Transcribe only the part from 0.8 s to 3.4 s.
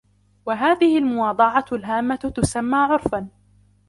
الْمُوَاضَعَةُ الْعَامَّةُ تُسَمَّى عُرْفًا